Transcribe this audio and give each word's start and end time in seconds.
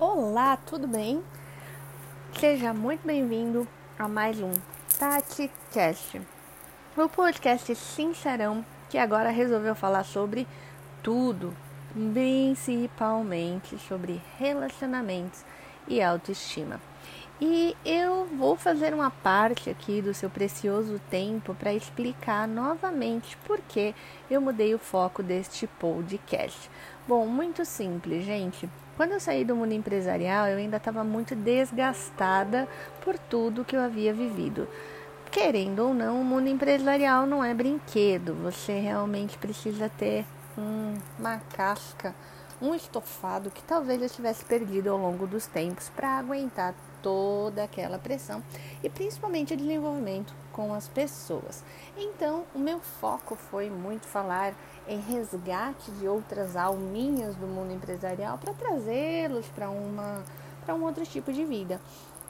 Olá, 0.00 0.56
tudo 0.56 0.86
bem? 0.86 1.20
Seja 2.38 2.72
muito 2.72 3.04
bem-vindo 3.04 3.66
a 3.98 4.06
mais 4.06 4.40
um 4.40 4.52
Tati 4.96 5.50
Cast, 5.72 6.22
o 6.96 7.08
podcast 7.08 7.74
sincerão 7.74 8.64
que 8.88 8.96
agora 8.96 9.30
resolveu 9.30 9.74
falar 9.74 10.04
sobre 10.04 10.46
tudo, 11.02 11.52
principalmente 12.14 13.76
sobre 13.76 14.22
relacionamentos 14.38 15.44
e 15.88 16.00
autoestima. 16.00 16.80
E 17.40 17.76
eu 17.84 18.24
vou 18.36 18.56
fazer 18.56 18.94
uma 18.94 19.10
parte 19.10 19.68
aqui 19.68 20.00
do 20.00 20.14
seu 20.14 20.30
precioso 20.30 21.00
tempo 21.10 21.56
para 21.56 21.74
explicar 21.74 22.46
novamente 22.46 23.36
por 23.38 23.58
que 23.62 23.92
eu 24.30 24.40
mudei 24.40 24.72
o 24.76 24.78
foco 24.78 25.24
deste 25.24 25.66
podcast. 25.66 26.70
Bom, 27.08 27.26
muito 27.26 27.64
simples, 27.64 28.24
gente. 28.24 28.70
Quando 28.98 29.12
eu 29.12 29.20
saí 29.20 29.44
do 29.44 29.54
mundo 29.54 29.72
empresarial, 29.72 30.48
eu 30.48 30.58
ainda 30.58 30.76
estava 30.76 31.04
muito 31.04 31.36
desgastada 31.36 32.66
por 33.04 33.16
tudo 33.16 33.64
que 33.64 33.76
eu 33.76 33.80
havia 33.80 34.12
vivido. 34.12 34.66
Querendo 35.30 35.86
ou 35.86 35.94
não, 35.94 36.20
o 36.20 36.24
mundo 36.24 36.48
empresarial 36.48 37.24
não 37.24 37.44
é 37.44 37.54
brinquedo. 37.54 38.34
Você 38.42 38.72
realmente 38.72 39.38
precisa 39.38 39.88
ter 39.88 40.26
um, 40.58 40.94
uma 41.16 41.38
casca, 41.54 42.12
um 42.60 42.74
estofado 42.74 43.52
que 43.52 43.62
talvez 43.62 44.02
eu 44.02 44.08
tivesse 44.08 44.44
perdido 44.44 44.90
ao 44.90 44.98
longo 44.98 45.28
dos 45.28 45.46
tempos 45.46 45.88
para 45.90 46.18
aguentar 46.18 46.74
toda 47.02 47.64
aquela 47.64 47.98
pressão 47.98 48.42
e 48.82 48.88
principalmente 48.88 49.54
o 49.54 49.56
desenvolvimento 49.56 50.34
com 50.52 50.74
as 50.74 50.88
pessoas. 50.88 51.64
Então, 51.96 52.44
o 52.54 52.58
meu 52.58 52.80
foco 52.80 53.36
foi 53.36 53.70
muito 53.70 54.06
falar 54.06 54.54
em 54.86 55.00
resgate 55.00 55.90
de 55.92 56.08
outras 56.08 56.56
alminhas 56.56 57.36
do 57.36 57.46
mundo 57.46 57.72
empresarial 57.72 58.38
para 58.38 58.52
trazê-los 58.52 59.46
para 59.48 59.70
uma 59.70 60.24
para 60.64 60.74
um 60.74 60.84
outro 60.84 61.04
tipo 61.06 61.32
de 61.32 61.44
vida. 61.46 61.80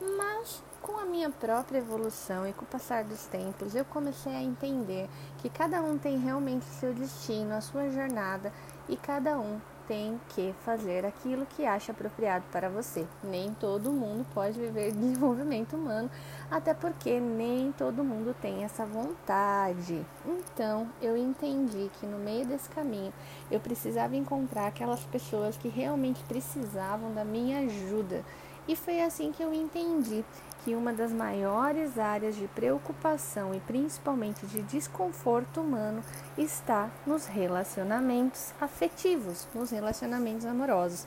Mas 0.01 0.63
com 0.81 0.97
a 0.97 1.05
minha 1.05 1.29
própria 1.29 1.79
evolução 1.79 2.47
e 2.47 2.53
com 2.53 2.65
o 2.65 2.69
passar 2.69 3.03
dos 3.03 3.27
tempos, 3.27 3.75
eu 3.75 3.85
comecei 3.85 4.33
a 4.33 4.43
entender 4.43 5.09
que 5.39 5.51
cada 5.51 5.83
um 5.83 5.99
tem 5.99 6.19
realmente 6.19 6.65
seu 6.65 6.95
destino, 6.95 7.55
a 7.55 7.61
sua 7.61 7.91
jornada 7.91 8.53
e 8.89 8.97
cada 8.97 9.39
um 9.39 9.61
tem 9.89 10.21
que 10.29 10.55
fazer 10.65 11.07
aquilo 11.07 11.47
que 11.47 11.65
acha 11.65 11.91
apropriado 11.91 12.45
para 12.53 12.69
você. 12.69 13.07
Nem 13.25 13.55
todo 13.55 13.91
mundo 13.91 14.25
pode 14.35 14.61
viver 14.61 14.93
desenvolvimento 14.93 15.75
humano, 15.75 16.11
até 16.51 16.75
porque 16.75 17.19
nem 17.19 17.73
todo 17.73 18.05
mundo 18.05 18.37
tem 18.41 18.63
essa 18.63 18.85
vontade. 18.85 20.05
Então, 20.27 20.87
eu 21.01 21.17
entendi 21.17 21.91
que 21.99 22.07
no 22.07 22.19
meio 22.19 22.47
desse 22.47 22.69
caminho 22.69 23.13
eu 23.51 23.59
precisava 23.59 24.15
encontrar 24.15 24.67
aquelas 24.67 25.03
pessoas 25.05 25.57
que 25.57 25.69
realmente 25.69 26.23
precisavam 26.25 27.15
da 27.15 27.25
minha 27.25 27.61
ajuda. 27.61 28.23
E 28.69 28.77
foi 28.77 29.01
assim 29.01 29.33
que 29.33 29.43
eu 29.43 29.53
entendi 29.55 30.23
que 30.69 30.75
uma 30.75 30.93
das 30.93 31.11
maiores 31.11 31.99
áreas 31.99 32.37
de 32.37 32.47
preocupação 32.47 33.55
e 33.55 33.61
principalmente 33.61 34.45
de 34.45 34.61
desconforto 34.61 35.63
humano 35.63 36.05
está 36.37 36.91
nos 37.07 37.25
relacionamentos 37.25 38.53
afetivos, 38.61 39.49
nos 39.55 39.71
relacionamentos 39.71 40.45
amorosos. 40.45 41.07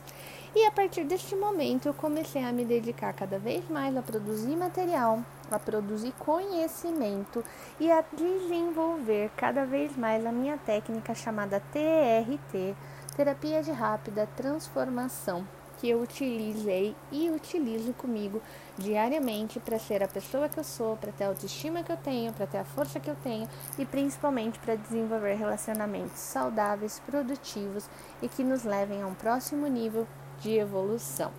E 0.52 0.66
a 0.66 0.72
partir 0.72 1.04
deste 1.04 1.36
momento 1.36 1.86
eu 1.86 1.94
comecei 1.94 2.42
a 2.42 2.50
me 2.50 2.64
dedicar 2.64 3.12
cada 3.12 3.38
vez 3.38 3.62
mais 3.70 3.96
a 3.96 4.02
produzir 4.02 4.56
material, 4.56 5.24
a 5.48 5.60
produzir 5.60 6.12
conhecimento 6.18 7.44
e 7.78 7.88
a 7.88 8.02
desenvolver 8.12 9.30
cada 9.36 9.64
vez 9.64 9.96
mais 9.96 10.26
a 10.26 10.32
minha 10.32 10.58
técnica 10.58 11.14
chamada 11.14 11.62
TRT, 11.70 12.74
terapia 13.14 13.62
de 13.62 13.70
rápida 13.70 14.28
transformação 14.36 15.46
que 15.82 15.90
eu 15.90 16.00
utilizei 16.00 16.94
e 17.10 17.28
utilizo 17.28 17.92
comigo 17.94 18.40
diariamente 18.78 19.58
para 19.58 19.80
ser 19.80 20.00
a 20.00 20.06
pessoa 20.06 20.48
que 20.48 20.56
eu 20.56 20.62
sou, 20.62 20.96
para 20.96 21.10
ter 21.10 21.24
a 21.24 21.26
autoestima 21.26 21.82
que 21.82 21.90
eu 21.90 21.96
tenho, 21.96 22.32
para 22.32 22.46
ter 22.46 22.58
a 22.58 22.64
força 22.64 23.00
que 23.00 23.10
eu 23.10 23.16
tenho 23.16 23.48
e 23.76 23.84
principalmente 23.84 24.60
para 24.60 24.76
desenvolver 24.76 25.34
relacionamentos 25.34 26.20
saudáveis, 26.20 27.02
produtivos 27.04 27.90
e 28.22 28.28
que 28.28 28.44
nos 28.44 28.62
levem 28.62 29.02
a 29.02 29.08
um 29.08 29.14
próximo 29.14 29.66
nível 29.66 30.06
de 30.40 30.52
evolução. 30.56 31.32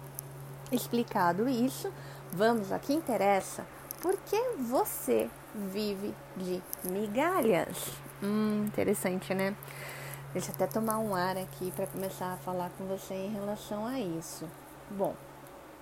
Explicado 0.74 1.48
isso, 1.48 1.90
vamos 2.30 2.74
a 2.74 2.80
que 2.80 2.92
interessa. 2.92 3.66
Por 4.02 4.18
que 4.26 4.58
você 4.60 5.30
vive 5.56 6.14
de 6.36 6.62
migalhas? 6.84 7.94
Hum, 8.22 8.66
interessante, 8.68 9.34
né? 9.34 9.56
Deixa 10.34 10.50
eu 10.50 10.56
até 10.56 10.66
tomar 10.66 10.98
um 10.98 11.14
ar 11.14 11.38
aqui 11.38 11.72
para 11.76 11.86
começar 11.86 12.34
a 12.34 12.38
falar 12.38 12.72
com 12.76 12.86
você 12.86 13.14
em 13.14 13.32
relação 13.32 13.86
a 13.86 14.00
isso. 14.00 14.50
Bom, 14.90 15.14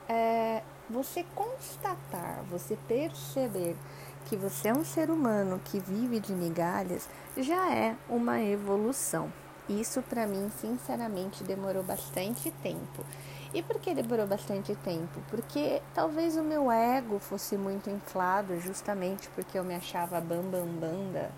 é, 0.09 0.61
você 0.89 1.25
constatar, 1.33 2.43
você 2.49 2.77
perceber 2.85 3.77
que 4.25 4.35
você 4.35 4.67
é 4.67 4.73
um 4.73 4.83
ser 4.83 5.09
humano 5.09 5.61
que 5.63 5.79
vive 5.79 6.19
de 6.19 6.33
migalhas 6.33 7.07
já 7.37 7.73
é 7.73 7.95
uma 8.09 8.41
evolução. 8.41 9.31
Isso 9.69 10.01
para 10.01 10.27
mim, 10.27 10.51
sinceramente, 10.59 11.45
demorou 11.45 11.81
bastante 11.81 12.51
tempo. 12.61 13.05
E 13.53 13.63
por 13.63 13.79
que 13.79 13.95
demorou 13.95 14.27
bastante 14.27 14.75
tempo? 14.75 15.21
Porque 15.29 15.81
talvez 15.93 16.35
o 16.35 16.43
meu 16.43 16.69
ego 16.69 17.19
fosse 17.19 17.55
muito 17.55 17.89
inflado, 17.89 18.59
justamente 18.59 19.29
porque 19.29 19.57
eu 19.57 19.63
me 19.63 19.75
achava 19.75 20.19
bambambam 20.19 21.09
bam, 21.11 21.29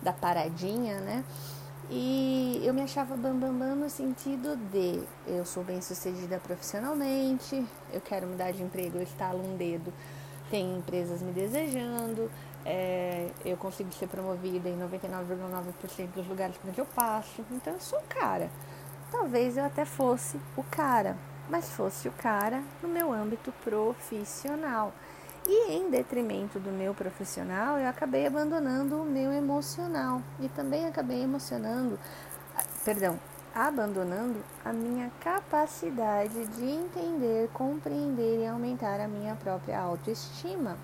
da 0.00 0.12
paradinha, 0.12 1.00
né? 1.00 1.24
E 1.94 2.62
eu 2.64 2.72
me 2.72 2.80
achava 2.80 3.14
bambambam 3.14 3.58
bam, 3.58 3.68
bam 3.68 3.76
no 3.76 3.90
sentido 3.90 4.56
de 4.72 5.02
eu 5.26 5.44
sou 5.44 5.62
bem 5.62 5.82
sucedida 5.82 6.38
profissionalmente, 6.38 7.66
eu 7.92 8.00
quero 8.00 8.26
mudar 8.26 8.50
de 8.50 8.62
emprego, 8.62 8.96
eu 8.96 9.02
estalo 9.02 9.46
um 9.46 9.58
dedo, 9.58 9.92
tem 10.50 10.78
empresas 10.78 11.20
me 11.20 11.32
desejando, 11.32 12.30
é, 12.64 13.28
eu 13.44 13.58
consigo 13.58 13.92
ser 13.92 14.06
promovida 14.06 14.70
em 14.70 14.78
99,9% 14.78 16.08
dos 16.14 16.26
lugares 16.26 16.56
onde 16.66 16.78
eu 16.78 16.86
passo, 16.86 17.44
então 17.50 17.74
eu 17.74 17.80
sou 17.80 17.98
o 17.98 18.04
cara. 18.04 18.48
Talvez 19.10 19.58
eu 19.58 19.64
até 19.66 19.84
fosse 19.84 20.40
o 20.56 20.62
cara, 20.62 21.14
mas 21.50 21.68
fosse 21.68 22.08
o 22.08 22.12
cara 22.12 22.62
no 22.82 22.88
meu 22.88 23.12
âmbito 23.12 23.52
profissional. 23.62 24.94
E 25.46 25.72
em 25.72 25.90
detrimento 25.90 26.60
do 26.60 26.70
meu 26.70 26.94
profissional, 26.94 27.76
eu 27.76 27.88
acabei 27.88 28.26
abandonando 28.26 29.02
o 29.02 29.04
meu 29.04 29.32
emocional 29.32 30.22
e 30.38 30.48
também 30.48 30.86
acabei 30.86 31.22
emocionando, 31.22 31.98
perdão, 32.84 33.18
abandonando 33.52 34.38
a 34.64 34.72
minha 34.72 35.10
capacidade 35.20 36.46
de 36.46 36.64
entender, 36.64 37.50
compreender 37.52 38.44
e 38.44 38.46
aumentar 38.46 39.00
a 39.00 39.08
minha 39.08 39.34
própria 39.34 39.80
autoestima. 39.80 40.76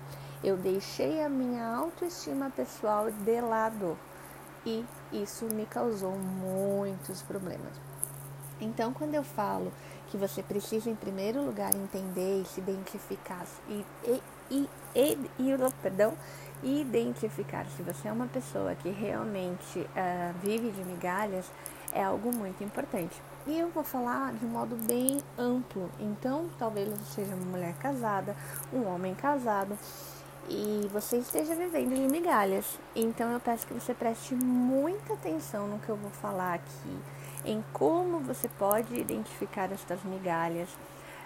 Eu 0.43 0.57
deixei 0.57 1.23
a 1.23 1.29
minha 1.29 1.65
autoestima 1.65 2.49
pessoal 2.49 3.09
de 3.09 3.41
lado 3.41 3.97
e 4.65 4.85
isso 5.11 5.45
me 5.45 5.65
causou 5.65 6.11
muitos 6.11 7.21
problemas. 7.21 7.73
Então, 8.59 8.91
quando 8.91 9.15
eu 9.15 9.23
falo 9.23 9.71
que 10.09 10.17
você 10.17 10.43
precisa, 10.43 10.89
em 10.89 10.95
primeiro 10.95 11.43
lugar, 11.43 11.73
entender 11.73 12.41
e 12.41 12.45
se 12.45 12.59
identificar 12.59 13.45
e, 13.67 13.85
e 14.05 14.21
e, 14.51 14.67
e, 14.95 15.17
e 15.37 15.71
perdão, 15.81 16.13
identificar 16.63 17.65
se 17.67 17.83
você 17.83 18.07
é 18.07 18.11
uma 18.11 18.27
pessoa 18.27 18.75
que 18.75 18.89
realmente 18.89 19.79
uh, 19.79 20.33
vive 20.41 20.71
de 20.71 20.83
migalhas 20.83 21.45
é 21.93 22.03
algo 22.03 22.33
muito 22.33 22.63
importante. 22.63 23.21
E 23.47 23.57
eu 23.57 23.69
vou 23.69 23.83
falar 23.83 24.33
de 24.33 24.45
um 24.45 24.49
modo 24.49 24.75
bem 24.75 25.21
amplo. 25.37 25.89
Então, 25.99 26.49
talvez 26.57 26.89
você 26.89 27.21
seja 27.21 27.35
uma 27.35 27.45
mulher 27.45 27.73
casada, 27.75 28.35
um 28.71 28.85
homem 28.85 29.15
casado 29.15 29.77
e 30.47 30.87
você 30.91 31.17
esteja 31.17 31.55
vivendo 31.55 31.95
de 31.95 32.07
migalhas. 32.07 32.79
Então, 32.95 33.31
eu 33.31 33.39
peço 33.39 33.67
que 33.67 33.73
você 33.73 33.93
preste 33.93 34.35
muita 34.35 35.13
atenção 35.13 35.67
no 35.67 35.79
que 35.79 35.89
eu 35.89 35.95
vou 35.95 36.11
falar 36.11 36.53
aqui, 36.55 36.97
em 37.45 37.63
como 37.73 38.19
você 38.19 38.47
pode 38.47 38.95
identificar 38.95 39.71
estas 39.71 40.03
migalhas 40.03 40.69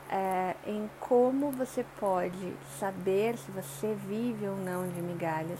é, 0.09 0.55
em 0.67 0.89
como 0.99 1.51
você 1.51 1.85
pode 1.99 2.53
saber 2.79 3.37
se 3.37 3.49
você 3.51 3.95
vive 4.07 4.47
ou 4.47 4.55
não 4.57 4.87
de 4.87 5.01
migalhas, 5.01 5.59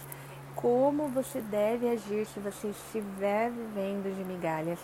como 0.56 1.08
você 1.08 1.42
deve 1.42 1.90
agir 1.90 2.26
se 2.28 2.40
você 2.40 2.68
estiver 2.68 3.50
vivendo 3.50 4.16
de 4.16 4.24
migalhas 4.24 4.80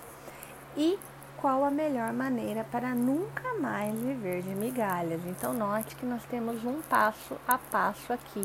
e 0.76 0.98
qual 1.42 1.64
a 1.64 1.72
melhor 1.72 2.12
maneira 2.14 2.66
para 2.66 2.94
nunca 2.94 3.54
mais 3.60 3.98
viver 3.98 4.42
de 4.42 4.56
migalhas. 4.56 5.22
Então, 5.26 5.54
note 5.54 5.96
que 5.96 6.06
nós 6.06 6.24
temos 6.26 6.64
um 6.66 6.82
passo 6.82 7.38
a 7.48 7.58
passo 7.58 8.12
aqui 8.12 8.42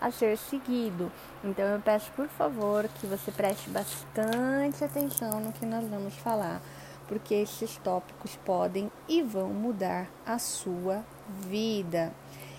a 0.00 0.10
ser 0.10 0.36
seguido. 0.36 1.10
Então, 1.42 1.64
eu 1.66 1.80
peço 1.80 2.10
por 2.12 2.28
favor 2.28 2.86
que 3.00 3.06
você 3.06 3.30
preste 3.32 3.70
bastante 3.70 4.84
atenção 4.84 5.40
no 5.40 5.52
que 5.52 5.64
nós 5.64 5.86
vamos 5.88 6.14
falar 6.16 6.60
porque 7.06 7.34
esses 7.34 7.76
tópicos 7.78 8.36
podem 8.44 8.90
e 9.08 9.22
vão 9.22 9.48
mudar 9.50 10.08
a 10.26 10.38
sua 10.38 11.04
vida. 11.46 12.12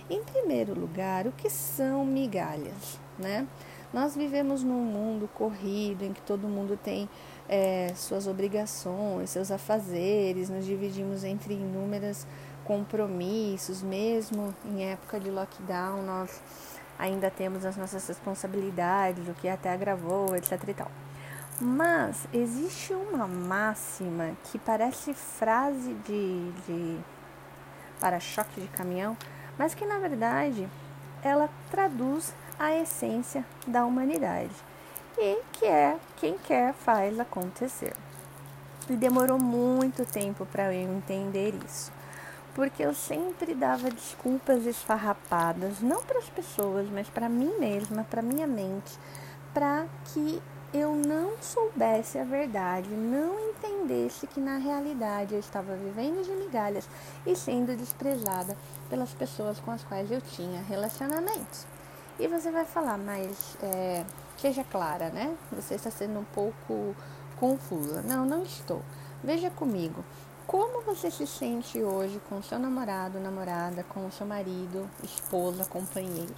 Em 0.10 0.24
primeiro 0.24 0.80
lugar, 0.80 1.26
o 1.26 1.32
que 1.32 1.50
são 1.50 2.06
migalhas, 2.06 3.00
né? 3.18 3.48
Nós 3.92 4.16
vivemos 4.16 4.62
num 4.62 4.84
mundo 4.84 5.30
corrido 5.34 6.04
em 6.04 6.14
que 6.14 6.22
todo 6.22 6.48
mundo 6.48 6.78
tem 6.82 7.10
é, 7.48 7.94
suas 7.96 8.28
obrigações, 8.28 9.30
seus 9.30 9.52
afazeres, 9.52 10.50
nos 10.50 10.66
dividimos 10.66 11.24
entre 11.24 11.54
inúmeros 11.54 12.26
compromissos, 12.64 13.82
mesmo 13.82 14.54
em 14.66 14.92
época 14.92 15.20
de 15.20 15.30
lockdown, 15.30 16.02
nós 16.02 16.42
ainda 16.98 17.30
temos 17.30 17.66
as 17.66 17.78
nossas 17.78 18.08
responsabilidades, 18.08 19.28
o 19.28 19.34
que 19.34 19.48
até 19.48 19.72
agravou, 19.72 20.36
etc 20.36 20.62
e 20.68 20.74
tal. 20.74 20.92
Mas 21.62 22.28
existe 22.34 22.94
uma 22.94 23.28
máxima 23.28 24.36
que 24.46 24.60
parece 24.60 25.14
frase 25.14 25.94
de, 26.06 26.52
de 26.68 27.00
para-choque 28.00 28.60
de 28.60 28.68
caminhão, 28.68 29.16
mas 29.58 29.74
que 29.74 29.86
na 29.86 30.00
verdade 30.00 30.68
ela 31.24 31.50
traduz 31.72 32.34
a 32.60 32.74
essência 32.76 33.46
da 33.66 33.86
humanidade 33.86 34.52
e 35.18 35.42
que 35.54 35.66
é 35.66 35.98
quem 36.18 36.38
quer 36.38 36.74
faz 36.74 37.20
acontecer. 37.20 37.94
E 38.90 38.96
demorou 38.96 39.40
muito 39.40 40.06
tempo 40.06 40.46
para 40.46 40.74
eu 40.74 40.90
entender 40.90 41.56
isso, 41.66 41.92
porque 42.54 42.84
eu 42.84 42.94
sempre 42.94 43.56
dava 43.56 43.90
desculpas 43.90 44.66
esfarrapadas, 44.66 45.82
não 45.82 46.04
para 46.04 46.20
as 46.20 46.30
pessoas, 46.30 46.88
mas 46.90 47.10
para 47.10 47.28
mim 47.28 47.58
mesma, 47.60 48.04
para 48.04 48.22
minha 48.22 48.46
mente, 48.46 48.98
para 49.54 49.86
que 50.06 50.42
eu 50.74 50.94
não 50.94 51.32
soubesse 51.42 52.20
a 52.20 52.26
verdade, 52.26 52.90
não 52.90 53.40
entendesse 53.50 54.28
que 54.28 54.42
na 54.42 54.58
realidade 54.58 55.34
eu 55.34 55.40
estava 55.40 55.74
vivendo 55.76 56.24
de 56.24 56.32
migalhas 56.32 56.88
e 57.26 57.34
sendo 57.36 57.78
desprezada 57.78 58.58
pelas 58.90 59.14
pessoas 59.14 59.60
com 59.60 59.72
as 59.72 59.84
quais 59.86 60.12
eu 60.12 60.20
tinha 60.20 60.62
relacionamentos. 60.62 61.66
E 62.18 62.28
você 62.28 62.50
vai 62.50 62.66
falar, 62.66 62.98
mas 62.98 63.58
é, 63.62 64.06
seja 64.38 64.64
clara, 64.64 65.10
né? 65.10 65.36
Você 65.52 65.76
está 65.76 65.92
sendo 65.92 66.20
um 66.20 66.24
pouco 66.24 66.96
confusa. 67.38 68.02
Não, 68.02 68.26
não 68.26 68.44
estou. 68.44 68.82
Veja 69.24 69.50
comigo. 69.50 70.04
Como 70.48 70.82
você 70.84 71.10
se 71.10 71.26
sente 71.26 71.82
hoje 71.82 72.22
com 72.30 72.42
seu 72.42 72.60
namorado, 72.60 73.20
namorada, 73.20 73.84
com 73.84 74.10
seu 74.12 74.26
marido, 74.26 74.90
esposa, 75.04 75.66
companheiro? 75.66 76.34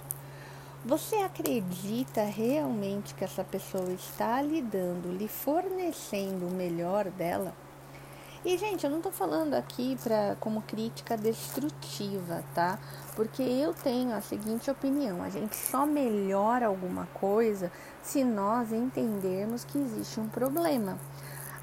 Você 0.84 1.16
acredita 1.16 2.22
realmente 2.22 3.14
que 3.14 3.22
essa 3.22 3.44
pessoa 3.44 3.92
está 3.92 4.40
lhe 4.40 4.62
dando, 4.62 5.12
lhe 5.12 5.28
fornecendo 5.28 6.46
o 6.46 6.50
melhor 6.50 7.10
dela? 7.10 7.52
E, 8.44 8.56
gente, 8.56 8.84
eu 8.84 8.90
não 8.90 8.98
estou 8.98 9.12
falando 9.12 9.54
aqui 9.54 9.98
pra, 10.02 10.36
como 10.40 10.62
crítica 10.62 11.16
destrutiva, 11.16 12.42
tá? 12.54 12.78
Porque 13.18 13.42
eu 13.42 13.74
tenho 13.74 14.14
a 14.14 14.20
seguinte 14.20 14.70
opinião: 14.70 15.24
a 15.24 15.28
gente 15.28 15.56
só 15.56 15.84
melhora 15.84 16.68
alguma 16.68 17.06
coisa 17.14 17.68
se 18.00 18.22
nós 18.22 18.72
entendermos 18.72 19.64
que 19.64 19.76
existe 19.76 20.20
um 20.20 20.28
problema 20.28 20.96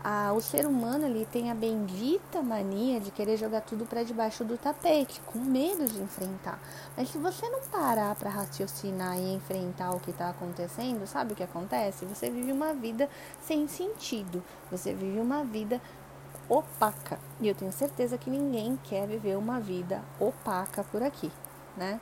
a, 0.03 0.33
o 0.33 0.39
ser 0.39 0.67
humano 0.67 1.05
ele 1.05 1.25
tem 1.25 1.49
a 1.49 1.55
bendita 1.55 2.43
mania 2.43 2.99
de 2.99 3.09
querer 3.09 3.37
jogar 3.37 3.61
tudo 3.61 3.87
para 3.87 4.03
debaixo 4.03 4.43
do 4.43 4.55
tapete, 4.55 5.19
com 5.21 5.39
medo 5.39 5.85
de 5.85 5.99
enfrentar. 5.99 6.59
Mas 6.95 7.09
se 7.09 7.17
você 7.17 7.49
não 7.49 7.61
parar 7.71 8.13
para 8.15 8.29
raciocinar 8.29 9.17
e 9.17 9.33
enfrentar 9.33 9.95
o 9.95 9.99
que 9.99 10.11
está 10.11 10.29
acontecendo, 10.29 11.07
sabe 11.07 11.33
o 11.33 11.35
que 11.35 11.41
acontece? 11.41 12.05
Você 12.05 12.29
vive 12.29 12.51
uma 12.51 12.71
vida 12.71 13.09
sem 13.41 13.67
sentido. 13.67 14.43
Você 14.69 14.93
vive 14.93 15.19
uma 15.19 15.43
vida 15.43 15.81
opaca. 16.47 17.17
E 17.41 17.47
eu 17.47 17.55
tenho 17.55 17.71
certeza 17.71 18.15
que 18.15 18.29
ninguém 18.29 18.77
quer 18.83 19.07
viver 19.07 19.35
uma 19.35 19.59
vida 19.59 20.03
opaca 20.19 20.83
por 20.83 21.01
aqui, 21.01 21.31
né? 21.75 21.99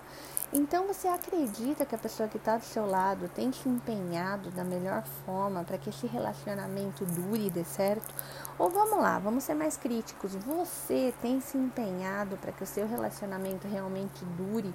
Então 0.55 0.85
você 0.85 1.07
acredita 1.07 1.83
que 1.83 1.95
a 1.95 1.97
pessoa 1.97 2.29
que 2.29 2.37
está 2.37 2.57
do 2.57 2.63
seu 2.63 2.85
lado 2.85 3.27
tem 3.27 3.51
se 3.51 3.67
empenhado 3.67 4.51
da 4.51 4.63
melhor 4.63 5.01
forma 5.25 5.63
para 5.63 5.79
que 5.79 5.89
esse 5.89 6.05
relacionamento 6.05 7.03
dure 7.05 7.47
e 7.47 7.49
dê 7.49 7.63
certo? 7.63 8.13
Ou 8.59 8.69
vamos 8.69 8.99
lá, 8.99 9.17
vamos 9.17 9.43
ser 9.43 9.55
mais 9.55 9.77
críticos. 9.77 10.35
Você 10.35 11.11
tem 11.23 11.41
se 11.41 11.57
empenhado 11.57 12.37
para 12.37 12.51
que 12.51 12.63
o 12.63 12.67
seu 12.67 12.87
relacionamento 12.87 13.67
realmente 13.67 14.23
dure 14.37 14.71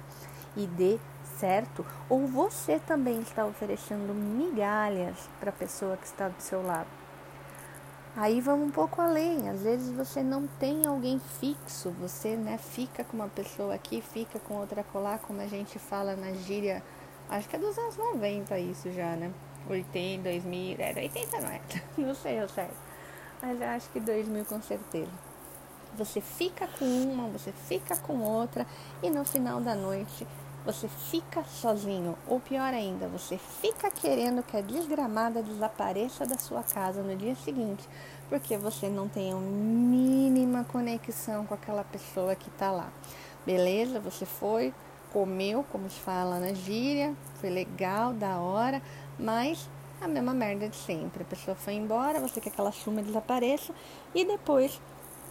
e 0.57 0.67
dê 0.67 0.99
certo? 1.37 1.85
Ou 2.09 2.27
você 2.27 2.77
também 2.79 3.21
está 3.21 3.45
oferecendo 3.45 4.13
migalhas 4.13 5.29
para 5.39 5.49
a 5.49 5.53
pessoa 5.53 5.95
que 5.95 6.05
está 6.05 6.27
do 6.27 6.41
seu 6.41 6.61
lado? 6.61 6.98
Aí 8.15 8.41
vamos 8.41 8.67
um 8.67 8.71
pouco 8.71 9.01
além. 9.01 9.49
Às 9.49 9.61
vezes 9.61 9.91
você 9.95 10.23
não 10.23 10.47
tem 10.59 10.85
alguém 10.85 11.19
fixo, 11.19 11.91
você 11.91 12.35
né, 12.35 12.57
fica 12.57 13.03
com 13.03 13.15
uma 13.15 13.27
pessoa 13.27 13.75
aqui, 13.75 14.01
fica 14.01 14.39
com 14.39 14.55
outra 14.55 14.83
colar, 14.83 15.19
como 15.19 15.41
a 15.41 15.47
gente 15.47 15.77
fala 15.79 16.15
na 16.15 16.33
gíria. 16.33 16.83
Acho 17.29 17.47
que 17.47 17.55
é 17.55 17.59
dos 17.59 17.77
anos 17.77 17.95
90 17.97 18.57
isso 18.59 18.91
já, 18.91 19.15
né? 19.15 19.31
80, 19.69 20.23
2000, 20.23 20.75
era 20.79 20.99
80 20.99 21.41
não 21.41 21.49
é? 21.49 21.61
Não 21.97 22.15
sei 22.15 22.41
eu 22.41 22.49
certo. 22.49 22.75
Mas 23.41 23.61
eu 23.61 23.67
acho 23.67 23.89
que 23.89 23.99
2000 23.99 24.45
com 24.45 24.61
certeza. 24.61 25.11
Você 25.95 26.21
fica 26.21 26.67
com 26.67 26.85
uma, 26.85 27.27
você 27.27 27.51
fica 27.51 27.95
com 27.97 28.19
outra 28.19 28.65
e 29.01 29.09
no 29.09 29.25
final 29.25 29.59
da 29.59 29.75
noite 29.75 30.25
você 30.65 30.87
fica 30.87 31.43
sozinho, 31.43 32.17
ou 32.27 32.39
pior 32.39 32.73
ainda, 32.73 33.07
você 33.07 33.37
fica 33.37 33.89
querendo 33.89 34.43
que 34.43 34.57
a 34.57 34.61
desgramada 34.61 35.41
desapareça 35.41 36.25
da 36.25 36.37
sua 36.37 36.63
casa 36.63 37.01
no 37.01 37.15
dia 37.15 37.35
seguinte, 37.35 37.87
porque 38.29 38.57
você 38.57 38.89
não 38.89 39.07
tem 39.07 39.31
a 39.31 39.35
mínima 39.35 40.63
conexão 40.65 41.45
com 41.45 41.53
aquela 41.53 41.83
pessoa 41.83 42.35
que 42.35 42.49
está 42.49 42.71
lá. 42.71 42.89
Beleza? 43.45 43.99
Você 44.01 44.25
foi, 44.25 44.73
comeu, 45.11 45.65
como 45.71 45.89
se 45.89 45.99
fala 45.99 46.39
na 46.39 46.53
gíria, 46.53 47.15
foi 47.39 47.49
legal, 47.49 48.13
da 48.13 48.37
hora, 48.37 48.81
mas 49.17 49.67
a 50.01 50.07
mesma 50.07 50.33
merda 50.33 50.69
de 50.69 50.75
sempre. 50.75 51.23
A 51.23 51.25
pessoa 51.25 51.55
foi 51.55 51.73
embora, 51.73 52.19
você 52.19 52.39
quer 52.39 52.51
que 52.51 52.59
ela 52.59 52.71
suma 52.71 53.01
e 53.01 53.03
desapareça, 53.03 53.73
e 54.13 54.25
depois 54.25 54.79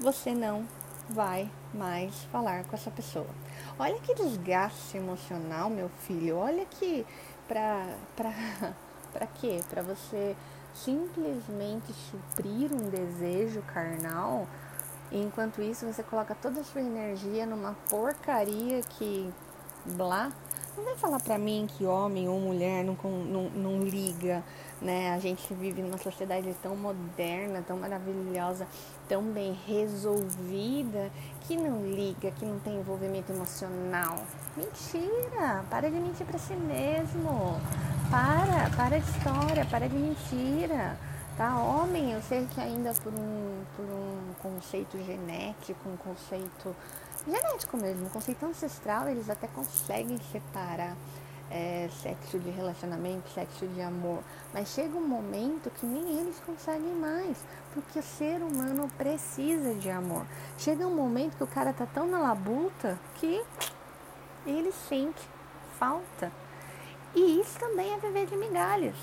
você 0.00 0.34
não 0.34 0.66
vai 1.10 1.50
mais 1.72 2.14
falar 2.24 2.64
com 2.64 2.74
essa 2.74 2.90
pessoa. 2.90 3.28
Olha 3.78 3.98
que 4.00 4.14
desgaste 4.14 4.96
emocional, 4.96 5.70
meu 5.70 5.88
filho. 5.88 6.36
Olha 6.36 6.64
que 6.66 7.06
pra 7.46 7.86
pra 8.16 8.32
para 9.12 9.26
quê? 9.26 9.60
Para 9.68 9.82
você 9.82 10.36
simplesmente 10.74 11.92
suprir 11.92 12.72
um 12.72 12.88
desejo 12.88 13.62
carnal, 13.62 14.46
e 15.10 15.20
enquanto 15.20 15.62
isso 15.62 15.86
você 15.86 16.02
coloca 16.02 16.34
toda 16.34 16.60
a 16.60 16.64
sua 16.64 16.82
energia 16.82 17.46
numa 17.46 17.74
porcaria 17.88 18.82
que 18.82 19.32
blá. 19.84 20.30
Não 20.78 20.84
vai 20.84 20.96
falar 20.96 21.18
pra 21.18 21.36
mim 21.36 21.66
que 21.66 21.84
homem 21.84 22.28
ou 22.28 22.38
mulher 22.38 22.84
não, 22.84 22.96
não, 23.02 23.50
não 23.50 23.82
liga 23.82 24.44
né? 24.80 25.12
A 25.14 25.18
gente 25.18 25.52
vive 25.54 25.82
numa 25.82 25.98
sociedade 25.98 26.54
tão 26.62 26.76
moderna, 26.76 27.62
tão 27.66 27.76
maravilhosa, 27.76 28.66
tão 29.08 29.22
bem 29.22 29.58
resolvida, 29.66 31.10
que 31.42 31.56
não 31.56 31.84
liga, 31.86 32.30
que 32.30 32.44
não 32.44 32.58
tem 32.60 32.76
envolvimento 32.76 33.32
emocional. 33.32 34.18
Mentira! 34.56 35.64
Para 35.68 35.90
de 35.90 35.98
mentir 35.98 36.26
para 36.26 36.38
si 36.38 36.54
mesmo. 36.54 37.60
Para, 38.10 38.70
para 38.76 38.98
de 38.98 39.10
história, 39.10 39.64
para 39.66 39.88
de 39.88 39.96
mentira. 39.96 40.96
Tá? 41.36 41.56
Homem, 41.56 42.12
eu 42.12 42.22
sei 42.22 42.46
que 42.46 42.60
ainda 42.60 42.92
por 42.94 43.12
um, 43.12 43.62
por 43.76 43.84
um 43.84 44.34
conceito 44.42 44.98
genético, 45.04 45.88
um 45.88 45.96
conceito 45.96 46.74
genético 47.26 47.76
mesmo, 47.76 48.08
conceito 48.10 48.44
ancestral, 48.46 49.08
eles 49.08 49.28
até 49.28 49.46
conseguem 49.48 50.18
separar 50.30 50.96
é, 51.50 51.88
sexo 52.02 52.38
de 52.38 52.50
relacionamento, 52.50 53.28
sexo 53.30 53.66
de 53.66 53.80
amor. 53.80 54.22
Mas 54.52 54.68
chega 54.68 54.96
um 54.96 55.06
momento 55.06 55.70
que 55.70 55.86
nem 55.86 56.18
eles 56.20 56.40
conseguem 56.40 56.94
mais, 56.94 57.38
porque 57.72 57.98
o 57.98 58.02
ser 58.02 58.42
humano 58.42 58.90
precisa 58.96 59.74
de 59.74 59.90
amor. 59.90 60.26
Chega 60.56 60.86
um 60.86 60.94
momento 60.94 61.36
que 61.36 61.44
o 61.44 61.48
cara 61.48 61.72
tá 61.72 61.86
tão 61.86 62.06
na 62.06 62.18
labuta 62.18 62.98
que 63.16 63.42
ele 64.46 64.72
sente 64.72 65.28
falta. 65.78 66.32
E 67.14 67.40
isso 67.40 67.58
também 67.58 67.92
é 67.92 67.98
viver 67.98 68.26
de 68.26 68.36
migalhas. 68.36 68.96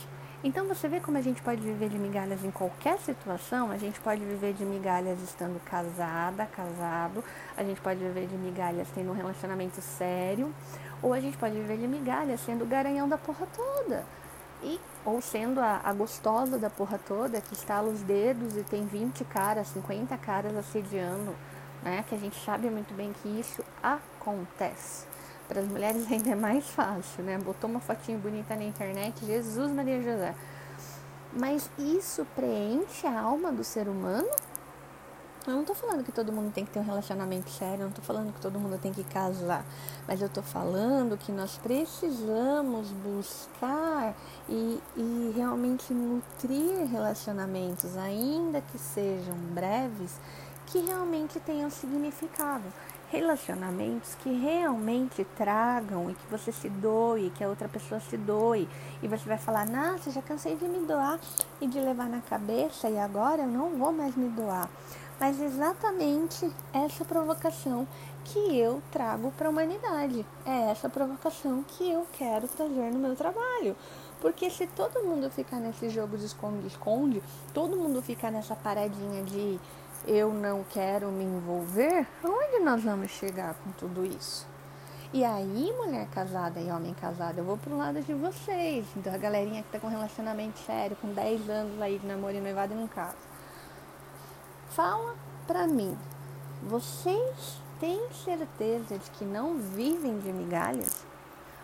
Então 0.43 0.67
você 0.67 0.87
vê 0.87 0.99
como 0.99 1.17
a 1.17 1.21
gente 1.21 1.41
pode 1.41 1.61
viver 1.61 1.89
de 1.89 1.97
migalhas 1.97 2.43
em 2.43 2.51
qualquer 2.51 2.99
situação, 2.99 3.71
a 3.71 3.77
gente 3.77 3.99
pode 3.99 4.23
viver 4.23 4.53
de 4.53 4.63
migalhas 4.63 5.21
estando 5.21 5.59
casada, 5.65 6.45
casado, 6.45 7.23
a 7.57 7.63
gente 7.63 7.81
pode 7.81 7.99
viver 7.99 8.27
de 8.27 8.35
migalhas 8.35 8.87
tendo 8.93 9.11
um 9.11 9.15
relacionamento 9.15 9.81
sério, 9.81 10.53
ou 11.01 11.13
a 11.13 11.19
gente 11.19 11.37
pode 11.37 11.55
viver 11.55 11.77
de 11.77 11.87
migalha, 11.87 12.37
sendo 12.37 12.63
o 12.63 12.67
garanhão 12.67 13.07
da 13.07 13.17
porra 13.17 13.47
toda. 13.55 14.03
E, 14.63 14.79
ou 15.03 15.21
sendo 15.21 15.59
a, 15.59 15.81
a 15.83 15.93
gostosa 15.93 16.57
da 16.57 16.69
porra 16.69 16.99
toda, 17.07 17.41
que 17.41 17.53
estala 17.53 17.89
os 17.89 18.01
dedos 18.01 18.55
e 18.55 18.63
tem 18.63 18.85
20 18.85 19.23
caras, 19.25 19.67
50 19.67 20.17
caras 20.17 20.55
assediando, 20.55 21.35
né? 21.83 22.03
Que 22.07 22.15
a 22.15 22.17
gente 22.17 22.43
sabe 22.43 22.69
muito 22.69 22.93
bem 22.93 23.13
que 23.21 23.29
isso 23.39 23.63
acontece. 23.83 25.05
Para 25.47 25.61
as 25.61 25.67
mulheres 25.67 26.11
ainda 26.11 26.31
é 26.31 26.35
mais 26.35 26.65
fácil, 26.65 27.23
né? 27.23 27.37
Botou 27.37 27.69
uma 27.69 27.79
fotinha 27.79 28.17
bonita 28.17 28.55
na 28.55 28.63
internet, 28.63 29.25
Jesus 29.25 29.71
Maria 29.71 30.01
José. 30.01 30.35
Mas 31.33 31.69
isso 31.77 32.25
preenche 32.35 33.05
a 33.05 33.19
alma 33.19 33.51
do 33.51 33.63
ser 33.63 33.87
humano? 33.87 34.29
Eu 35.47 35.53
não 35.53 35.63
tô 35.63 35.75
falando 35.75 36.03
que 36.03 36.11
todo 36.11 36.31
mundo 36.31 36.51
tem 36.51 36.65
que 36.65 36.71
ter 36.71 36.79
um 36.79 36.83
relacionamento 36.83 37.51
sério, 37.51 37.83
não 37.83 37.91
tô 37.91 38.01
falando 38.01 38.33
que 38.33 38.41
todo 38.41 38.59
mundo 38.59 38.79
tem 38.81 38.91
que 38.91 39.03
casar, 39.03 39.63
mas 40.07 40.19
eu 40.19 40.27
tô 40.27 40.41
falando 40.41 41.15
que 41.15 41.31
nós 41.31 41.59
precisamos 41.59 42.89
buscar 42.89 44.15
e, 44.49 44.81
e 44.97 45.33
realmente 45.35 45.93
nutrir 45.93 46.87
relacionamentos, 46.89 47.95
ainda 47.95 48.59
que 48.59 48.79
sejam 48.79 49.35
breves, 49.53 50.19
que 50.65 50.79
realmente 50.79 51.39
tenham 51.39 51.69
significado. 51.69 52.63
Relacionamentos 53.15 54.13
que 54.15 54.29
realmente 54.29 55.25
tragam 55.37 56.11
e 56.11 56.13
que 56.13 56.27
você 56.29 56.51
se 56.51 56.67
doe, 56.67 57.29
que 57.29 57.45
a 57.45 57.47
outra 57.47 57.69
pessoa 57.69 58.01
se 58.01 58.17
doe. 58.17 58.67
E 59.01 59.07
você 59.07 59.23
vai 59.23 59.37
falar: 59.37 59.65
Nossa, 59.65 60.11
já 60.11 60.21
cansei 60.21 60.57
de 60.57 60.65
me 60.67 60.85
doar 60.85 61.17
e 61.61 61.65
de 61.65 61.79
levar 61.79 62.09
na 62.09 62.19
cabeça, 62.19 62.89
e 62.89 62.99
agora 62.99 63.43
eu 63.43 63.47
não 63.47 63.69
vou 63.77 63.93
mais 63.93 64.17
me 64.17 64.27
doar 64.27 64.69
mas 65.17 65.39
exatamente 65.39 66.51
essa 66.73 67.05
provocação 67.05 67.87
que 68.25 68.57
eu 68.57 68.81
trago 68.91 69.31
para 69.37 69.47
a 69.47 69.49
humanidade. 69.49 70.25
É 70.45 70.71
essa 70.71 70.89
provocação 70.89 71.63
que 71.63 71.89
eu 71.89 72.05
quero 72.13 72.49
trazer 72.49 72.91
no 72.91 72.99
meu 72.99 73.15
trabalho. 73.15 73.77
Porque 74.19 74.49
se 74.49 74.67
todo 74.67 75.03
mundo 75.03 75.29
ficar 75.29 75.59
nesse 75.59 75.89
jogo 75.89 76.17
de 76.17 76.25
esconde-esconde, 76.25 77.23
todo 77.53 77.77
mundo 77.77 78.01
ficar 78.01 78.31
nessa 78.31 78.55
paradinha 78.55 79.23
de 79.23 79.59
eu 80.07 80.33
não 80.33 80.63
quero 80.63 81.11
me 81.11 81.23
envolver, 81.23 82.07
onde 82.23 82.59
nós 82.59 82.83
vamos 82.83 83.11
chegar 83.11 83.55
com 83.55 83.71
tudo 83.71 84.05
isso? 84.05 84.47
E 85.13 85.23
aí, 85.23 85.73
mulher 85.77 86.07
casada 86.09 86.59
e 86.59 86.69
homem 86.69 86.93
casado, 86.93 87.37
eu 87.37 87.43
vou 87.43 87.57
pro 87.57 87.77
lado 87.77 88.01
de 88.01 88.13
vocês. 88.13 88.85
Então, 88.97 89.13
a 89.13 89.17
galerinha 89.17 89.63
que 89.63 89.71
tá 89.71 89.79
com 89.79 89.87
relacionamento 89.87 90.59
sério, 90.59 90.97
com 90.97 91.07
10 91.07 91.49
anos 91.49 91.81
aí 91.81 91.97
de 91.97 92.05
namoro 92.05 92.35
e 92.35 92.41
noivado 92.41 92.73
e 92.73 92.75
não 92.75 92.87
casa. 92.87 93.15
Fala 94.69 95.15
para 95.47 95.67
mim, 95.67 95.97
vocês 96.61 97.61
têm 97.79 98.01
certeza 98.11 98.97
de 98.97 99.09
que 99.11 99.23
não 99.23 99.57
vivem 99.57 100.19
de 100.19 100.33
migalhas? 100.33 101.05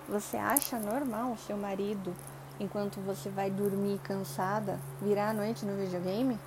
Você 0.07 0.37
acha 0.37 0.79
normal 0.79 1.31
o 1.31 1.37
seu 1.37 1.57
marido, 1.57 2.15
enquanto 2.59 3.01
você 3.01 3.29
vai 3.29 3.51
dormir 3.51 3.99
cansada, 3.99 4.79
virar 5.01 5.29
a 5.29 5.33
noite 5.33 5.65
no 5.65 5.75
videogame? 5.75 6.39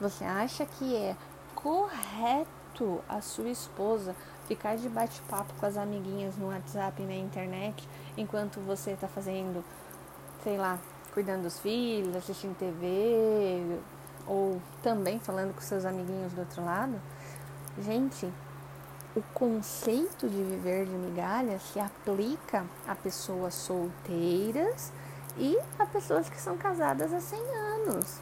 Você 0.00 0.24
acha 0.24 0.64
que 0.64 0.96
é 0.96 1.16
correto 1.62 3.00
a 3.08 3.20
sua 3.20 3.48
esposa 3.48 4.14
ficar 4.46 4.76
de 4.76 4.88
bate-papo 4.88 5.52
com 5.58 5.66
as 5.66 5.76
amiguinhas 5.76 6.36
no 6.36 6.46
WhatsApp 6.46 7.02
e 7.02 7.04
na 7.04 7.14
internet, 7.14 7.86
enquanto 8.16 8.60
você 8.60 8.92
está 8.92 9.08
fazendo, 9.08 9.64
sei 10.44 10.56
lá, 10.56 10.78
cuidando 11.12 11.42
dos 11.42 11.58
filhos, 11.58 12.14
assistindo 12.14 12.56
TV, 12.56 13.80
ou 14.24 14.62
também 14.84 15.18
falando 15.18 15.52
com 15.52 15.60
seus 15.60 15.84
amiguinhos 15.84 16.32
do 16.32 16.42
outro 16.42 16.64
lado, 16.64 16.94
gente, 17.82 18.32
o 19.16 19.22
conceito 19.34 20.28
de 20.28 20.42
viver 20.42 20.86
de 20.86 20.92
migalhas 20.92 21.60
se 21.72 21.80
aplica 21.80 22.64
a 22.86 22.94
pessoas 22.94 23.54
solteiras 23.54 24.92
e 25.36 25.58
a 25.76 25.84
pessoas 25.84 26.28
que 26.28 26.40
são 26.40 26.56
casadas 26.56 27.12
há 27.12 27.20
100 27.20 27.40
anos. 27.40 28.20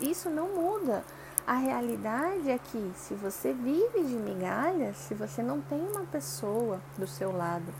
Isso 0.00 0.28
não 0.28 0.48
muda. 0.48 1.04
A 1.46 1.56
realidade 1.56 2.50
é 2.50 2.58
que 2.58 2.92
se 2.96 3.12
você 3.14 3.52
vive 3.52 4.02
de 4.02 4.14
migalhas, 4.14 4.96
se 4.96 5.14
você 5.14 5.42
não 5.42 5.60
tem 5.60 5.78
uma 5.78 6.06
pessoa 6.06 6.80
do 6.96 7.06
seu 7.06 7.36
lado 7.36 7.70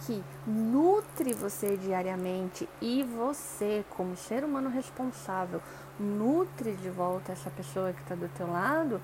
que 0.00 0.22
nutre 0.46 1.32
você 1.32 1.74
diariamente 1.78 2.68
e 2.82 3.02
você, 3.02 3.82
como 3.88 4.14
ser 4.14 4.44
humano 4.44 4.68
responsável, 4.68 5.62
nutre 5.98 6.74
de 6.74 6.90
volta 6.90 7.32
essa 7.32 7.48
pessoa 7.48 7.94
que 7.94 8.02
está 8.02 8.14
do 8.14 8.28
teu 8.36 8.46
lado, 8.46 9.00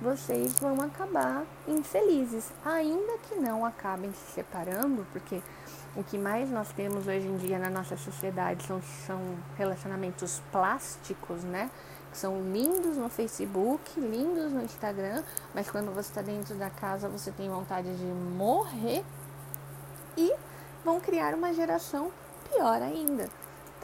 vocês 0.00 0.58
vão 0.60 0.80
acabar 0.80 1.44
infelizes, 1.66 2.52
ainda 2.64 3.18
que 3.28 3.34
não 3.34 3.64
acabem 3.64 4.12
se 4.12 4.34
separando, 4.34 5.04
porque 5.12 5.42
o 5.96 6.04
que 6.04 6.18
mais 6.18 6.48
nós 6.48 6.70
temos 6.72 7.08
hoje 7.08 7.26
em 7.26 7.36
dia 7.38 7.58
na 7.58 7.70
nossa 7.70 7.96
sociedade 7.96 8.64
são, 8.64 8.80
são 9.06 9.20
relacionamentos 9.56 10.40
plásticos, 10.52 11.42
né? 11.42 11.70
Que 12.14 12.20
são 12.20 12.40
lindos 12.52 12.96
no 12.96 13.08
Facebook, 13.08 13.98
lindos 13.98 14.52
no 14.52 14.62
Instagram, 14.62 15.24
mas 15.52 15.68
quando 15.68 15.92
você 15.92 16.08
está 16.10 16.22
dentro 16.22 16.54
da 16.54 16.70
casa 16.70 17.08
você 17.08 17.32
tem 17.32 17.50
vontade 17.50 17.92
de 17.92 18.04
morrer 18.04 19.04
e 20.16 20.32
vão 20.84 21.00
criar 21.00 21.34
uma 21.34 21.52
geração 21.52 22.12
pior 22.48 22.80
ainda 22.80 23.28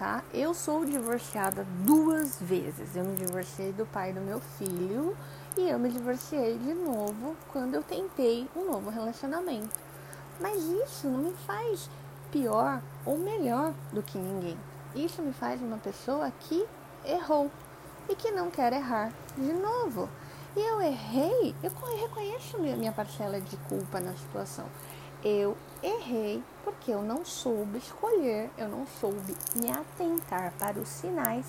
tá? 0.00 0.24
Eu 0.32 0.54
sou 0.54 0.82
divorciada 0.86 1.66
duas 1.84 2.40
vezes. 2.40 2.96
Eu 2.96 3.04
me 3.04 3.14
divorciei 3.14 3.70
do 3.70 3.84
pai 3.84 4.14
do 4.14 4.20
meu 4.22 4.40
filho 4.40 5.14
e 5.58 5.68
eu 5.68 5.78
me 5.78 5.90
divorciei 5.90 6.56
de 6.56 6.72
novo 6.72 7.36
quando 7.52 7.74
eu 7.74 7.82
tentei 7.82 8.48
um 8.56 8.64
novo 8.64 8.88
relacionamento. 8.88 9.78
Mas 10.40 10.64
isso 10.64 11.06
não 11.06 11.18
me 11.18 11.34
faz 11.46 11.90
pior 12.32 12.80
ou 13.04 13.18
melhor 13.18 13.74
do 13.92 14.02
que 14.02 14.16
ninguém. 14.16 14.56
Isso 14.94 15.20
me 15.20 15.34
faz 15.34 15.60
uma 15.60 15.76
pessoa 15.76 16.32
que 16.40 16.66
errou 17.04 17.50
e 18.10 18.14
que 18.14 18.30
não 18.30 18.50
quer 18.50 18.72
errar 18.72 19.12
de 19.36 19.52
novo. 19.52 20.08
E 20.56 20.60
eu 20.60 20.82
errei, 20.82 21.54
eu 21.62 21.70
reconheço 21.96 22.58
minha 22.58 22.90
parcela 22.90 23.40
de 23.40 23.56
culpa 23.56 24.00
na 24.00 24.12
situação 24.14 24.66
eu 25.24 25.56
errei 25.82 26.42
porque 26.64 26.90
eu 26.90 27.02
não 27.02 27.24
soube 27.24 27.78
escolher, 27.78 28.50
eu 28.56 28.68
não 28.68 28.86
soube 28.86 29.34
me 29.54 29.70
atentar 29.70 30.52
para 30.58 30.78
os 30.78 30.88
sinais 30.88 31.46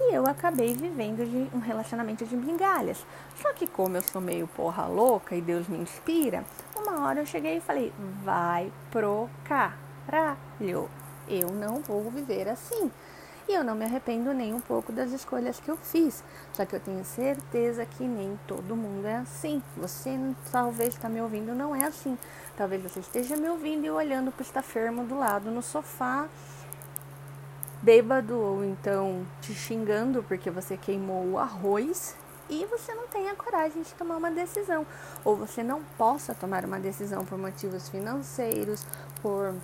e 0.00 0.14
eu 0.14 0.26
acabei 0.26 0.74
vivendo 0.74 1.24
de 1.24 1.56
um 1.56 1.60
relacionamento 1.60 2.24
de 2.24 2.36
migalhas. 2.36 3.04
Só 3.40 3.52
que 3.52 3.66
como 3.66 3.96
eu 3.96 4.02
sou 4.02 4.20
meio 4.20 4.46
porra 4.48 4.86
louca 4.86 5.34
e 5.34 5.40
Deus 5.40 5.68
me 5.68 5.78
inspira, 5.78 6.44
uma 6.76 7.06
hora 7.06 7.20
eu 7.20 7.26
cheguei 7.26 7.58
e 7.58 7.60
falei: 7.60 7.92
"Vai 8.22 8.72
pro 8.90 9.28
caralho. 9.44 10.88
Eu 11.28 11.48
não 11.50 11.80
vou 11.80 12.10
viver 12.10 12.48
assim". 12.48 12.90
E 13.46 13.52
eu 13.52 13.62
não 13.62 13.74
me 13.74 13.84
arrependo 13.84 14.32
nem 14.32 14.54
um 14.54 14.60
pouco 14.60 14.90
das 14.90 15.12
escolhas 15.12 15.60
que 15.60 15.70
eu 15.70 15.76
fiz. 15.76 16.24
Só 16.52 16.64
que 16.64 16.74
eu 16.74 16.80
tenho 16.80 17.04
certeza 17.04 17.84
que 17.84 18.04
nem 18.04 18.38
todo 18.46 18.74
mundo 18.74 19.06
é 19.06 19.16
assim. 19.16 19.62
Você 19.76 20.18
talvez 20.50 20.94
está 20.94 21.08
me 21.08 21.20
ouvindo, 21.20 21.54
não 21.54 21.76
é 21.76 21.84
assim. 21.84 22.16
Talvez 22.56 22.82
você 22.82 23.00
esteja 23.00 23.36
me 23.36 23.48
ouvindo 23.48 23.84
e 23.84 23.90
olhando 23.90 24.32
para 24.32 24.40
o 24.40 24.46
estafermo 24.46 25.04
do 25.04 25.18
lado 25.18 25.50
no 25.50 25.60
sofá, 25.60 26.26
bêbado 27.82 28.38
ou 28.38 28.64
então 28.64 29.26
te 29.42 29.52
xingando 29.52 30.22
porque 30.22 30.50
você 30.50 30.74
queimou 30.74 31.32
o 31.32 31.38
arroz 31.38 32.16
e 32.48 32.64
você 32.66 32.94
não 32.94 33.06
tem 33.08 33.28
a 33.28 33.34
coragem 33.34 33.82
de 33.82 33.92
tomar 33.94 34.16
uma 34.16 34.30
decisão. 34.30 34.86
Ou 35.24 35.36
você 35.36 35.62
não 35.62 35.82
possa 35.98 36.34
tomar 36.34 36.64
uma 36.64 36.78
decisão 36.78 37.24
por 37.24 37.38
motivos 37.38 37.88
financeiros, 37.88 38.86
por 39.20 39.54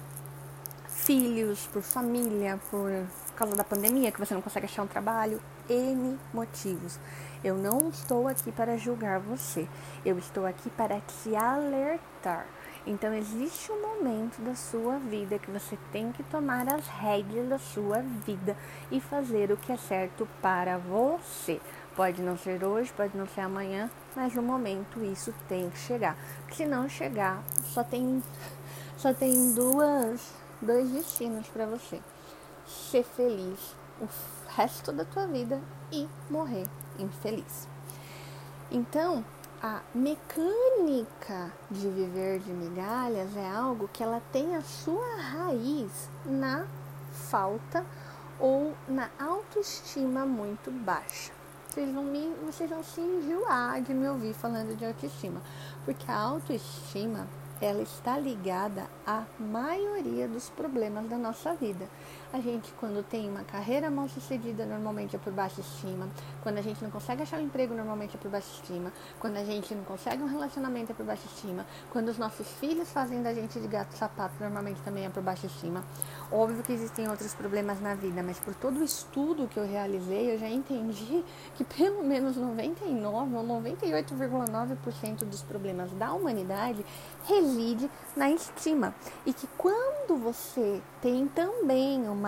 filhos, 1.05 1.67
por 1.73 1.83
família, 1.83 2.59
por 2.71 2.91
causa 3.35 3.57
da 3.57 3.65
pandemia, 3.65 4.13
que 4.13 4.19
você 4.19 4.35
não 4.35 4.43
consegue 4.43 4.67
achar 4.67 4.83
um 4.83 4.87
trabalho, 4.87 5.41
N 5.69 6.19
motivos. 6.33 6.99
Eu 7.43 7.57
não 7.57 7.89
estou 7.89 8.29
aqui 8.29 8.53
para 8.53 8.77
julgar 8.77 9.19
você, 9.19 9.67
eu 10.05 10.19
estou 10.19 10.45
aqui 10.45 10.69
para 10.71 11.01
te 11.01 11.35
alertar. 11.35 12.47
Então, 12.87 13.13
existe 13.15 13.71
um 13.73 13.81
momento 13.81 14.41
da 14.43 14.55
sua 14.55 14.99
vida 14.99 15.39
que 15.39 15.51
você 15.51 15.79
tem 15.93 16.13
que 16.13 16.23
tomar 16.25 16.67
as 16.69 16.87
rédeas 16.87 17.49
da 17.49 17.59
sua 17.59 18.01
vida 18.27 18.57
e 18.91 19.01
fazer 19.01 19.51
o 19.51 19.57
que 19.57 19.73
é 19.73 19.77
certo 19.77 20.29
para 20.41 20.79
você. 20.79 21.61
Pode 21.95 22.23
não 22.23 22.37
ser 22.39 22.65
hoje, 22.65 22.93
pode 22.95 23.17
não 23.17 23.27
ser 23.27 23.43
amanhã, 23.43 23.91
mas 24.17 24.35
no 24.35 24.43
momento 24.43 25.03
isso 25.05 25.35
tem 25.49 25.69
que 25.71 25.79
chegar. 25.79 26.17
Se 26.53 26.65
não 26.65 26.89
chegar, 26.89 27.43
só 27.65 27.85
tem, 27.85 28.23
só 28.97 29.13
tem 29.13 29.53
duas 29.53 30.41
dois 30.61 30.91
destinos 30.91 31.47
para 31.49 31.67
você: 31.67 32.01
ser 32.67 33.05
feliz 33.05 33.75
o 34.01 34.09
resto 34.49 34.93
da 34.93 35.05
tua 35.05 35.27
vida 35.27 35.61
e 35.93 36.09
morrer 36.31 36.67
infeliz. 36.99 37.69
Então, 38.71 39.25
a 39.63 39.83
mecânica 39.95 41.53
de 41.71 41.89
viver 41.89 42.39
de 42.41 42.53
migalhas 42.53 43.37
é 43.37 43.47
algo 43.47 43.91
que 43.93 44.03
ela 44.03 44.23
tem 44.33 44.57
a 44.57 44.63
sua 44.63 45.17
raiz 45.17 46.09
na 46.25 46.67
falta 47.13 47.85
ou 48.39 48.75
na 48.89 49.11
autoestima 49.19 50.25
muito 50.25 50.71
baixa. 50.71 51.33
Vocês 51.69 51.93
vão, 51.93 52.03
me, 52.03 52.35
vocês 52.47 52.71
vão 52.71 52.83
se 52.83 53.01
enjoar 53.01 53.83
de 53.83 53.93
me 53.93 54.09
ouvir 54.09 54.35
falando 54.35 54.77
de 54.77 54.85
autoestima, 54.85 55.41
porque 55.85 56.11
a 56.11 56.19
autoestima 56.19 57.29
ela 57.61 57.83
está 57.83 58.19
ligada 58.19 58.87
à 59.07 59.25
maioria 59.39 60.27
dos 60.27 60.49
problemas 60.51 61.09
da 61.09 61.19
nossa 61.19 61.55
vida. 61.55 61.87
A 62.33 62.39
gente, 62.39 62.73
quando 62.79 63.03
tem 63.03 63.29
uma 63.29 63.43
carreira 63.43 63.91
mal 63.91 64.09
sucedida, 64.09 64.65
normalmente 64.65 65.17
é 65.17 65.19
por 65.19 65.33
baixa 65.33 65.61
estima. 65.61 66.09
Quando 66.45 66.59
a 66.59 66.63
gente 66.63 66.81
não 66.81 66.89
consegue 66.89 67.23
achar 67.23 67.41
um 67.41 67.43
emprego, 67.43 67.75
normalmente 67.75 68.15
é 68.15 68.19
por 68.21 68.31
baixa 68.31 68.47
estima. 68.53 68.93
Quando 69.19 69.37
a 69.37 69.45
gente 69.45 69.75
não 69.75 69.83
consegue 69.83 70.23
um 70.23 70.29
relacionamento, 70.29 70.93
é 70.93 70.95
por 70.95 71.05
baixa 71.05 71.27
estima. 71.27 71.67
Quando 71.91 72.09
os 72.09 72.19
nossos 72.19 72.47
filhos 72.47 72.89
fazem 72.93 73.21
da 73.21 73.35
gente 73.35 73.59
de 73.59 73.67
gato 73.67 73.97
sapato, 73.97 74.35
normalmente 74.39 74.81
também 74.83 75.07
é 75.07 75.11
por 75.11 75.25
baixa 75.25 75.47
estima. 75.47 75.85
Óbvio 76.31 76.63
que 76.63 76.73
existem 76.73 77.09
outros 77.09 77.35
problemas 77.35 77.81
na 77.81 77.97
vida, 77.97 78.23
mas 78.23 78.39
por 78.39 78.55
todo 78.55 78.79
o 78.79 78.85
estudo 78.85 79.49
que 79.49 79.59
eu 79.59 79.67
realizei, 79.67 80.33
eu 80.33 80.39
já 80.39 80.49
entendi 80.49 81.25
que 81.59 81.65
pelo 81.65 82.05
menos 82.05 82.37
99 82.37 83.35
ou 83.35 83.43
98,9% 83.43 85.25
dos 85.25 85.43
problemas 85.43 85.91
da 85.95 86.13
humanidade 86.13 86.87
reside 87.27 87.91
na 88.17 88.31
estima. 88.31 88.95
E 89.27 89.33
que 89.33 89.49
quando 89.59 90.17
você 90.17 90.81
tem 91.03 91.27
também 91.27 92.09
uma 92.09 92.20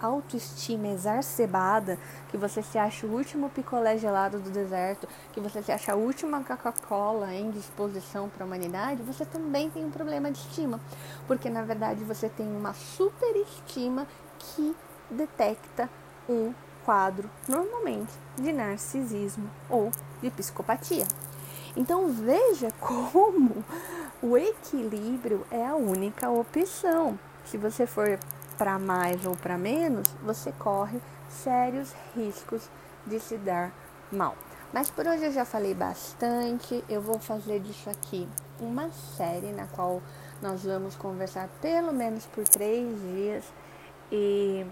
autoestima 0.00 0.88
exacerbada, 0.88 1.98
que 2.30 2.36
você 2.36 2.62
se 2.62 2.76
acha 2.76 3.06
o 3.06 3.12
último 3.12 3.48
picolé 3.48 3.96
gelado 3.96 4.38
do 4.38 4.50
deserto, 4.50 5.08
que 5.32 5.40
você 5.40 5.62
se 5.62 5.70
acha 5.70 5.92
a 5.92 5.96
última 5.96 6.42
Coca-Cola 6.42 7.32
em 7.32 7.50
disposição 7.50 8.28
para 8.28 8.44
a 8.44 8.46
humanidade, 8.46 9.02
você 9.02 9.24
também 9.24 9.70
tem 9.70 9.84
um 9.84 9.90
problema 9.90 10.30
de 10.30 10.38
estima, 10.38 10.80
porque 11.26 11.48
na 11.48 11.62
verdade 11.62 12.02
você 12.04 12.28
tem 12.28 12.46
uma 12.46 12.74
superestima 12.74 14.06
que 14.38 14.74
detecta 15.10 15.88
um 16.28 16.52
quadro 16.84 17.30
normalmente 17.48 18.12
de 18.36 18.52
narcisismo 18.52 19.48
ou 19.68 19.90
de 20.20 20.30
psicopatia. 20.30 21.06
Então 21.76 22.08
veja 22.08 22.70
como 22.80 23.64
o 24.22 24.36
equilíbrio 24.36 25.46
é 25.50 25.66
a 25.66 25.74
única 25.74 26.28
opção. 26.28 27.18
Se 27.44 27.56
você 27.56 27.86
for 27.86 28.18
para 28.62 28.78
mais 28.78 29.26
ou 29.26 29.34
para 29.34 29.58
menos, 29.58 30.06
você 30.22 30.52
corre 30.52 31.00
sérios 31.28 31.92
riscos 32.14 32.70
de 33.04 33.18
se 33.18 33.36
dar 33.36 33.72
mal. 34.12 34.36
Mas 34.72 34.88
por 34.88 35.04
hoje 35.04 35.24
eu 35.24 35.32
já 35.32 35.44
falei 35.44 35.74
bastante. 35.74 36.84
Eu 36.88 37.00
vou 37.02 37.18
fazer 37.18 37.58
disso 37.58 37.90
aqui 37.90 38.28
uma 38.60 38.88
série 39.16 39.50
na 39.50 39.66
qual 39.66 40.00
nós 40.40 40.62
vamos 40.62 40.94
conversar 40.94 41.48
pelo 41.60 41.92
menos 41.92 42.24
por 42.26 42.44
três 42.46 43.00
dias 43.00 43.44
e 44.12 44.64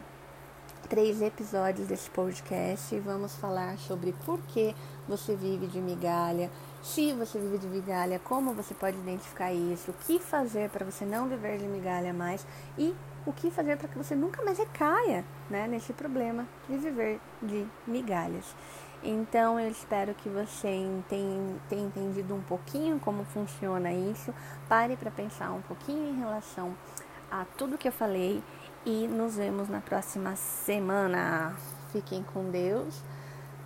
três 0.89 1.21
episódios 1.21 1.89
desse 1.89 2.09
podcast. 2.11 2.95
E 2.95 3.01
vamos 3.01 3.35
falar 3.35 3.77
sobre 3.77 4.13
por 4.25 4.39
que 4.43 4.73
você 5.09 5.35
vive 5.35 5.67
de 5.67 5.81
migalha, 5.81 6.49
se 6.81 7.13
você 7.13 7.41
vive 7.41 7.59
de 7.59 7.67
migalha, 7.67 8.21
como 8.21 8.55
você 8.55 8.73
pode 8.73 8.97
identificar 8.99 9.53
isso, 9.53 9.91
o 9.91 9.95
que 9.95 10.21
fazer 10.21 10.71
para 10.71 10.85
você 10.85 11.05
não 11.05 11.29
viver 11.29 11.59
de 11.59 11.67
migalha 11.67 12.15
mais 12.15 12.47
e 12.79 12.95
o 13.27 13.33
que 13.33 13.51
fazer 13.51 13.77
para 13.77 13.89
que 13.89 13.99
você 13.99 14.15
nunca 14.15 14.43
mais 14.43 14.59
recaia 14.59 15.25
né, 15.49 15.67
nesse 15.69 15.93
problema 15.93 16.47
de 16.69 16.77
viver 16.77 17.21
de 17.43 17.67
migalhas. 17.87 18.55
Então 19.03 19.59
eu 19.59 19.71
espero 19.71 20.15
que 20.15 20.29
você 20.29 20.87
tenha, 21.09 21.57
tenha 21.69 21.87
entendido 21.87 22.35
um 22.35 22.43
pouquinho 22.43 22.99
como 23.01 23.25
funciona 23.25 23.93
isso. 23.93 24.35
Pare 24.69 24.97
para 24.97 25.11
pensar 25.11 25.53
um 25.53 25.63
pouquinho 25.63 26.11
em 26.11 26.19
relação 26.19 26.75
a 27.31 27.45
tudo 27.57 27.79
que 27.79 27.89
eu 27.89 27.93
falei 27.93 28.43
e 28.85 29.07
nos 29.09 29.37
vemos 29.37 29.69
na 29.69 29.81
próxima 29.81 30.37
semana. 30.37 31.57
Fiquem 31.93 32.23
com 32.23 32.51
Deus 32.51 33.03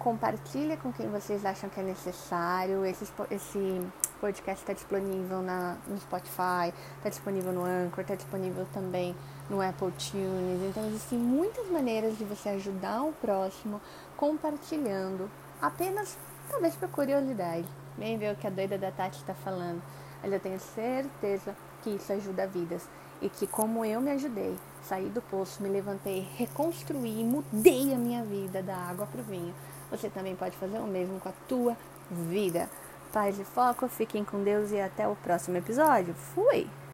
compartilha 0.05 0.77
com 0.77 0.93
quem 0.93 1.09
vocês 1.09 1.47
acham 1.47 1.71
que 1.71 1.81
é 1.81 1.83
necessário. 1.83 2.85
Esse, 2.85 3.11
esse 3.31 3.81
podcast 4.21 4.63
está 4.63 4.73
disponível 4.73 5.43
na, 5.43 5.77
no 5.87 5.99
Spotify, 5.99 6.73
está 6.97 7.09
disponível 7.09 7.53
no 7.53 7.65
Anchor, 7.65 8.01
está 8.01 8.15
disponível 8.15 8.67
também 8.73 9.15
no 9.49 9.61
Apple 9.61 9.93
Tunes. 9.93 10.63
Então 10.69 10.87
existem 10.87 11.19
muitas 11.19 11.69
maneiras 11.69 12.17
de 12.17 12.25
você 12.25 12.51
ajudar 12.51 13.03
o 13.03 13.13
próximo 13.13 13.81
compartilhando, 14.17 15.31
apenas 15.61 16.17
talvez 16.51 16.75
por 16.75 16.89
curiosidade. 16.89 17.69
Vem 17.97 18.19
ver 18.19 18.35
o 18.35 18.37
que 18.37 18.47
a 18.47 18.51
doida 18.51 18.77
da 18.77 18.91
Tati 18.91 19.19
está 19.19 19.35
falando. 19.35 19.83
Mas 20.23 20.33
eu 20.33 20.41
tenho 20.41 20.59
certeza 20.59 21.55
que 21.83 21.91
isso 21.91 22.13
ajuda 22.13 22.47
vidas. 22.47 22.89
E 23.23 23.29
que 23.29 23.47
como 23.47 23.85
eu 23.85 24.01
me 24.01 24.11
ajudei, 24.11 24.57
saí 24.83 25.09
do 25.09 25.23
poço, 25.23 25.63
me 25.63 25.69
levantei, 25.69 26.29
reconstruí, 26.37 27.23
mudei 27.23 27.95
a 27.95 27.97
minha 27.97 28.25
vida 28.25 28.63
da 28.63 28.77
água 28.77 29.07
para 29.07 29.21
o 29.21 29.25
vinho 29.25 29.55
você 29.97 30.09
também 30.09 30.35
pode 30.35 30.57
fazer 30.57 30.79
o 30.79 30.87
mesmo 30.87 31.21
com 31.21 31.29
a 31.29 31.33
tua 31.49 31.77
vida. 32.11 32.69
Paz 33.15 33.39
e 33.39 33.45
foco, 33.45 33.87
fiquem 33.87 34.25
com 34.25 34.43
Deus 34.43 34.73
e 34.73 34.81
até 34.81 35.07
o 35.07 35.15
próximo 35.15 35.57
episódio. 35.57 36.13
Fui! 36.15 36.67